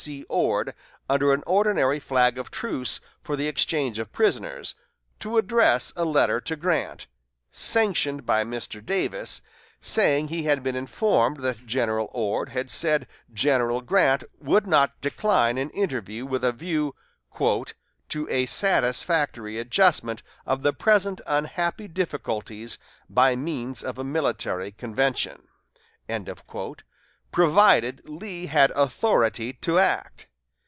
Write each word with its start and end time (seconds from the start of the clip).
C. 0.01 0.25
Ord 0.29 0.73
under 1.07 1.31
an 1.31 1.43
ordinary 1.45 1.99
flag 1.99 2.39
of 2.39 2.49
truce 2.49 3.01
for 3.21 3.35
the 3.35 3.45
exchange 3.47 3.99
of 3.99 4.11
prisoners, 4.11 4.73
to 5.19 5.37
address 5.37 5.93
a 5.95 6.03
letter 6.03 6.41
to 6.41 6.55
Grant, 6.55 7.05
sanctioned 7.51 8.25
by 8.25 8.43
Mr. 8.43 8.83
Davis, 8.83 9.43
saying 9.79 10.29
he 10.29 10.41
had 10.45 10.63
been 10.63 10.75
informed 10.75 11.41
that 11.41 11.67
General 11.67 12.09
Ord 12.13 12.49
had 12.49 12.71
said 12.71 13.05
General 13.31 13.79
Grant 13.81 14.23
would 14.39 14.65
not 14.65 14.99
decline 15.01 15.59
an 15.59 15.69
interview 15.69 16.25
with 16.25 16.43
a 16.43 16.51
view 16.51 16.95
"to 17.37 18.27
a 18.27 18.47
satisfactory 18.47 19.59
adjustment 19.59 20.23
of 20.47 20.63
the 20.63 20.73
present 20.73 21.21
unhappy 21.27 21.87
difficulties 21.87 22.79
by 23.07 23.35
means 23.35 23.83
of 23.83 23.99
a 23.99 24.03
military 24.03 24.71
convention," 24.71 25.47
provided 27.31 28.01
Lee 28.09 28.47
had 28.47 28.71
authority 28.71 29.53
to 29.53 29.79
act. 29.79 30.27